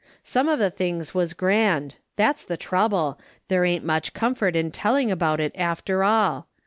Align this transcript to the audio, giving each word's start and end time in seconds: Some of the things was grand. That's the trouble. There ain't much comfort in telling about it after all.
Some 0.23 0.49
of 0.49 0.57
the 0.57 0.71
things 0.71 1.13
was 1.13 1.35
grand. 1.35 1.97
That's 2.15 2.43
the 2.43 2.57
trouble. 2.57 3.19
There 3.49 3.63
ain't 3.63 3.85
much 3.85 4.15
comfort 4.15 4.55
in 4.55 4.71
telling 4.71 5.11
about 5.11 5.39
it 5.39 5.51
after 5.55 6.03
all. 6.03 6.47